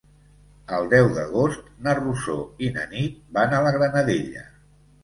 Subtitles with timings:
[0.77, 4.49] El deu d'agost na Rosó i na Nit van a la Granadella.